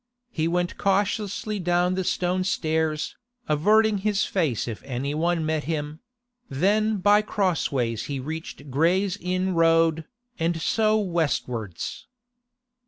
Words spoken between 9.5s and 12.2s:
Road, and so westwards.